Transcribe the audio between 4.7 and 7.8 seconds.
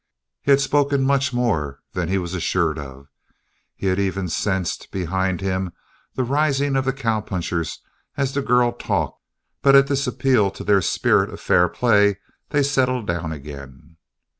behind him, the rising of the cowpunchers